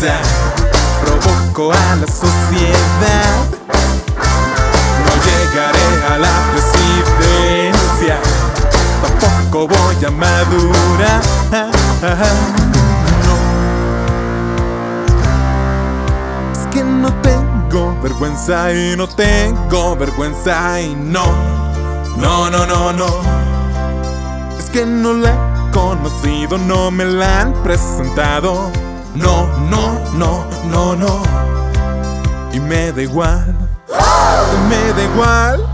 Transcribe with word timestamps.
provoco 0.00 1.72
a 1.72 1.96
la 1.96 2.06
sociedad. 2.06 3.44
No 5.04 5.12
llegaré 5.26 5.88
a 6.08 6.16
la 6.16 6.34
presidencia, 6.52 8.18
tampoco 9.20 9.68
voy 9.68 10.04
a 10.04 10.10
madurar. 10.10 11.20
No. 13.26 13.34
Es 16.52 16.66
que 16.72 16.82
no 16.82 17.12
tengo 17.20 18.00
vergüenza 18.02 18.72
y 18.72 18.96
no 18.96 19.06
tengo 19.06 19.96
vergüenza 19.96 20.80
y 20.80 20.94
no. 20.94 21.26
No, 22.16 22.50
no, 22.50 22.64
no, 22.66 22.92
no. 22.94 23.06
Es 24.58 24.70
que 24.70 24.86
no 24.86 25.12
la 25.12 25.30
he 25.30 25.70
conocido, 25.72 26.56
no 26.56 26.90
me 26.90 27.04
la 27.04 27.42
han 27.42 27.52
presentado. 27.62 28.70
No, 29.14 29.46
no, 29.68 29.98
no, 30.14 30.46
no, 30.64 30.96
no. 30.96 31.22
Y 32.52 32.60
me 32.60 32.92
da 32.92 33.02
igual. 33.02 33.54
Y 33.88 34.58
me 34.68 34.92
da 34.92 35.02
igual. 35.02 35.66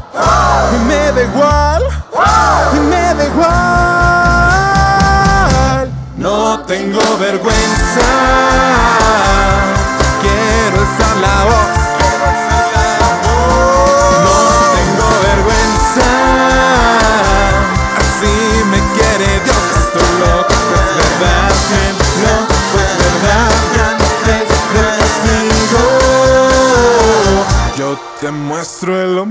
Y 0.75 0.79
me 0.87 1.13
da 1.13 1.23
igual. 1.23 1.83
Y 2.75 2.79
me 2.81 3.15
da 3.15 3.25
igual. 3.25 3.53
No 6.17 6.61
tengo 6.61 7.19
vergüenza. 7.19 8.01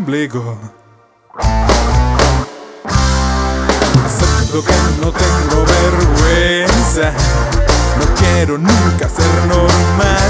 Ombligo. 0.05 0.55
Acepto 4.05 4.63
que 4.63 4.75
no 5.01 5.11
tengo 5.11 5.65
vergüenza. 5.65 7.11
No 7.97 8.05
quiero 8.15 8.57
nunca 8.59 9.09
ser 9.09 9.47
normal. 9.47 10.29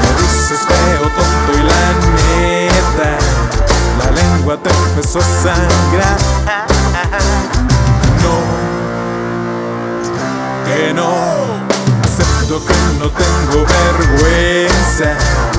Me 0.00 0.08
dices 0.22 0.60
feo, 0.68 1.02
tonto 1.16 1.52
y 1.58 1.62
la 1.64 1.86
neta. 2.16 3.10
La 3.98 4.08
lengua 4.12 4.56
te 4.62 4.70
empezó 4.70 5.18
a 5.18 5.22
sangrar. 5.42 6.18
No, 8.22 8.36
que 10.64 10.94
no. 10.94 11.10
Acepto 12.04 12.64
que 12.64 12.78
no 13.00 13.10
tengo 13.10 13.66
vergüenza. 13.66 15.55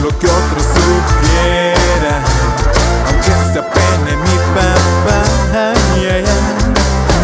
Lo 0.00 0.08
que 0.18 0.26
otros 0.26 0.64
sugieran. 0.74 2.22
Aunque 3.06 3.32
se 3.52 3.58
apene 3.58 4.16
mi 4.16 4.36
papá. 4.54 5.18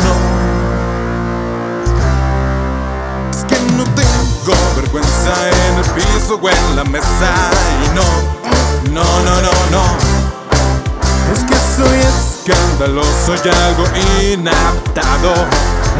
No. 0.04 0.14
Es 3.30 3.42
que 3.44 3.58
no 3.76 3.84
tengo 3.84 4.54
vergüenza 4.76 5.32
en 5.48 5.74
el 5.78 5.84
piso 5.92 6.34
o 6.40 6.48
en 6.48 6.76
la 6.76 6.84
mesa. 6.84 7.30
Y 7.84 7.86
no, 7.96 8.08
no, 8.92 9.06
no, 9.24 9.34
no, 9.40 9.52
no. 9.70 9.84
Es 11.32 11.40
que 11.44 11.56
soy 11.76 11.98
escandaloso 12.00 13.30
y 13.34 13.48
algo 13.48 13.84
inadaptado. 14.32 15.32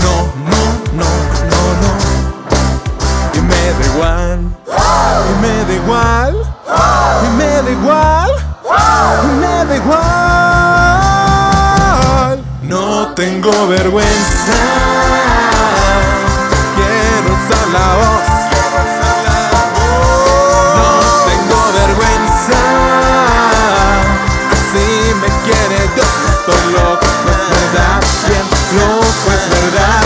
No, 0.02 0.14
no, 0.50 0.62
no, 0.94 1.08
no, 1.50 1.60
no. 1.82 1.90
Y 3.34 3.40
me 3.40 3.62
da 3.72 3.84
igual. 3.94 4.38
Y 5.28 5.32
me 5.42 5.52
da 5.64 5.72
igual. 5.74 6.27
Y 7.24 7.26
me 7.36 7.62
da 7.62 7.70
igual. 7.70 8.30
Y 9.24 9.26
me 9.40 9.64
da 9.64 9.76
igual. 9.76 9.98
No 12.62 13.14
tengo 13.14 13.52
vergüenza. 13.68 14.58
Quiero 16.76 17.28
usar 17.34 17.66
la 17.72 17.88
voz. 18.00 18.26
No 20.76 20.90
tengo 21.28 21.60
vergüenza. 21.80 22.60
Así 24.52 24.88
me 25.20 25.28
quiere 25.44 25.78
Dios. 25.94 26.14
Estoy 26.38 26.64
loco, 26.72 27.06
es 27.34 27.42
verdad. 27.56 27.98
Bien 28.28 28.46
loco, 28.78 29.26
es 29.32 29.44
verdad. 29.50 30.02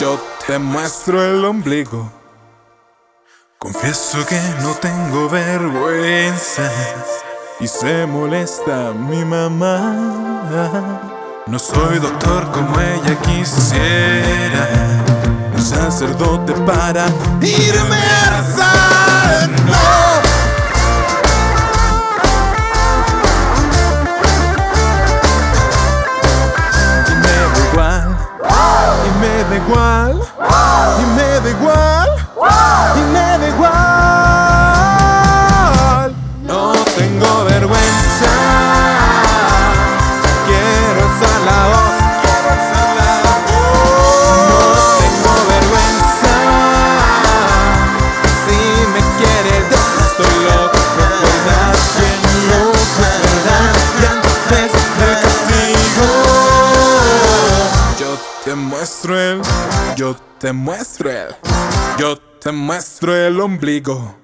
Yo 0.00 0.10
te 0.46 0.58
muestro 0.58 1.22
el 1.22 1.44
ombligo. 1.44 2.19
Confieso 3.62 4.24
que 4.24 4.40
no 4.62 4.72
tengo 4.76 5.28
vergüenza 5.28 6.62
y 7.60 7.68
se 7.68 8.06
molesta 8.06 8.94
mi 8.94 9.22
mamá. 9.22 11.02
No 11.46 11.58
soy 11.58 11.98
doctor 11.98 12.50
como 12.52 12.80
ella 12.80 13.14
quisiera, 13.20 14.66
un 15.54 15.62
sacerdote 15.62 16.54
para 16.64 17.04
irme 17.42 17.98
a 17.98 18.30
rezar. 18.40 19.50
No. 19.66 20.20
Y 27.10 27.14
me 27.14 27.36
da 27.52 27.58
igual, 27.72 28.16
y 29.04 29.10
me 29.20 29.44
da 29.44 29.56
igual, 29.56 30.20
y 30.98 31.04
me 31.14 31.40
da 31.40 31.50
igual, 31.50 32.08
y 32.48 33.00
me 33.12 33.38
da 33.38 33.48
igual. 33.48 33.70
No 36.42 36.72
tengo 36.96 37.44
vergüenza, 37.44 38.30
quiero 40.46 41.00
alzar 41.06 41.38
la 41.44 41.60
voz. 41.68 41.94
No 44.48 44.60
tengo 45.00 45.34
vergüenza, 45.54 46.34
así 48.24 48.60
me 48.94 49.00
quiere 49.18 49.52
Dios. 49.68 49.88
Estoy 50.06 50.36
loco, 50.44 50.80
verdad, 50.96 51.72
bien 51.98 52.20
loco, 52.50 53.00
es 53.00 53.16
verdad, 53.22 53.70
y 54.00 54.02
antes 54.06 54.70
del 54.98 55.14
castigo. 55.20 56.06
Yo 57.98 58.10
te 58.44 58.52
muestro 58.54 59.12
el, 59.18 59.36
yo 59.96 60.08
te 60.38 60.52
muestro 60.52 61.10
el, 61.10 61.28
yo 62.00 62.16
te 62.16 62.50
muestro 62.50 63.14
el 63.14 63.38
ombligo. 63.40 64.16